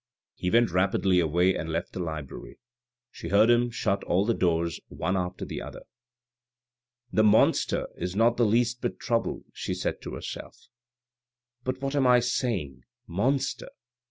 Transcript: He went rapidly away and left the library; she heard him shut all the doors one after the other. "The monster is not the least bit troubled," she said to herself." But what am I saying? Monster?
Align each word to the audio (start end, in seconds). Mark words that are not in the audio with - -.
He 0.33 0.49
went 0.49 0.71
rapidly 0.71 1.19
away 1.19 1.55
and 1.55 1.69
left 1.69 1.93
the 1.93 1.99
library; 1.99 2.57
she 3.11 3.27
heard 3.27 3.51
him 3.51 3.69
shut 3.69 4.03
all 4.05 4.25
the 4.25 4.33
doors 4.33 4.79
one 4.87 5.15
after 5.15 5.45
the 5.45 5.61
other. 5.61 5.81
"The 7.13 7.23
monster 7.23 7.85
is 7.95 8.15
not 8.15 8.35
the 8.35 8.43
least 8.45 8.81
bit 8.81 8.99
troubled," 8.99 9.43
she 9.53 9.75
said 9.75 10.01
to 10.01 10.15
herself." 10.15 10.57
But 11.65 11.81
what 11.81 11.95
am 11.95 12.07
I 12.07 12.19
saying? 12.19 12.81
Monster? 13.05 13.67